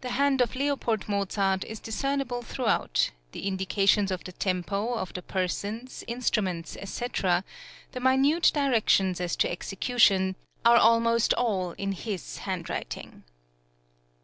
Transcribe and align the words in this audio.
The 0.00 0.08
hand 0.10 0.40
of 0.40 0.56
L. 0.56 0.76
Mozart 1.06 1.62
is 1.64 1.78
discernible 1.78 2.42
throughout; 2.42 3.12
the 3.30 3.46
indications 3.46 4.10
of 4.10 4.24
the 4.24 4.32
tempo, 4.32 4.94
of 4.94 5.12
the 5.14 5.22
persons, 5.22 6.02
instruments, 6.08 6.76
&c., 6.84 7.06
the 7.92 8.00
minute 8.00 8.50
directions 8.52 9.20
as 9.20 9.36
to 9.36 9.48
execution, 9.48 10.34
are 10.64 10.76
almost 10.78 11.34
all 11.34 11.70
in 11.78 11.92
his 11.92 12.38
handwriting. 12.38 13.22